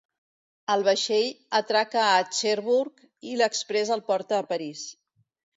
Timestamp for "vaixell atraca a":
0.87-2.25